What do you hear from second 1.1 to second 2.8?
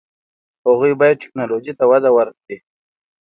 ټیکنالوژي ته وده ورکړي.